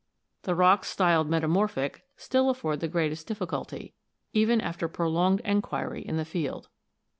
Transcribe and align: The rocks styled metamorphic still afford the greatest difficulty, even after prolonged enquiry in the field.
The 0.41 0.55
rocks 0.55 0.87
styled 0.87 1.29
metamorphic 1.29 2.07
still 2.17 2.49
afford 2.49 2.79
the 2.79 2.87
greatest 2.87 3.27
difficulty, 3.27 3.93
even 4.33 4.59
after 4.59 4.87
prolonged 4.87 5.41
enquiry 5.45 6.01
in 6.01 6.17
the 6.17 6.25
field. 6.25 6.69